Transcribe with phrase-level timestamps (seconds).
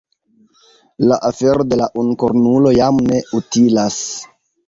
[1.09, 4.01] La afero de la unukornulo jam ne utilas.